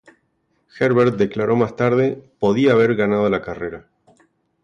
[0.79, 3.87] Herbert declaró más tarde "podía haber ganado la carrera".